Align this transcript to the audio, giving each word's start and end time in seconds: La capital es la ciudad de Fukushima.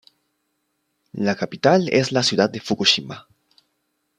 La 1.13 1.35
capital 1.35 1.87
es 1.91 2.11
la 2.11 2.23
ciudad 2.23 2.49
de 2.49 2.59
Fukushima. 2.59 3.27